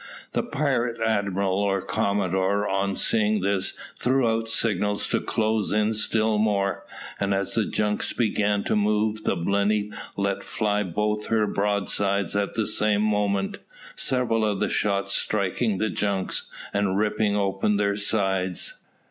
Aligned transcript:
The 0.33 0.41
pirate 0.41 0.99
admiral 0.99 1.59
or 1.59 1.79
commodore, 1.79 2.67
on 2.67 2.95
seeing 2.95 3.41
this, 3.41 3.75
threw 3.99 4.27
out 4.27 4.49
signals 4.49 5.07
to 5.09 5.19
close 5.21 5.71
in 5.71 5.93
still 5.93 6.39
more, 6.39 6.87
and 7.19 7.35
as 7.35 7.53
the 7.53 7.65
junks 7.67 8.11
began 8.11 8.63
to 8.63 8.75
move 8.75 9.25
the 9.25 9.35
Blenny 9.37 9.91
let 10.17 10.43
fly 10.43 10.81
both 10.81 11.27
her 11.27 11.45
broadsides 11.45 12.35
at 12.35 12.55
the 12.55 12.65
same 12.65 13.03
moment, 13.03 13.59
several 13.95 14.43
of 14.43 14.59
the 14.59 14.69
shot 14.69 15.07
striking 15.07 15.77
the 15.77 15.91
junks, 15.91 16.49
and 16.73 16.97
ripping 16.97 17.35
open 17.37 17.77
their 17.77 17.95
sides. 17.95 18.79